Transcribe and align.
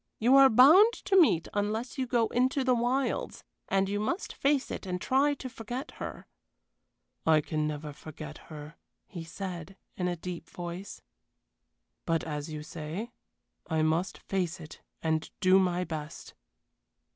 You 0.17 0.35
are 0.35 0.49
bound 0.49 0.93
to 0.93 1.15
meet 1.15 1.47
unless 1.53 1.99
you 1.99 2.07
go 2.07 2.25
into 2.29 2.63
the 2.63 2.73
wilds. 2.73 3.43
And 3.67 3.87
you 3.87 3.99
must 3.99 4.33
face 4.33 4.71
it 4.71 4.87
and 4.87 4.99
try 4.99 5.35
to 5.35 5.47
forget 5.47 5.91
her." 6.01 6.25
"I 7.23 7.39
can 7.39 7.67
never 7.67 7.93
forget 7.93 8.39
her," 8.49 8.77
he 9.05 9.23
said, 9.23 9.77
in 9.95 10.07
a 10.07 10.15
deep 10.15 10.49
voice; 10.49 11.03
"but, 12.07 12.23
as 12.23 12.49
you 12.49 12.63
say, 12.63 13.11
I 13.67 13.83
must 13.83 14.17
face 14.17 14.59
it 14.59 14.81
and 15.03 15.29
do 15.39 15.59
my 15.59 15.83
best." 15.83 16.33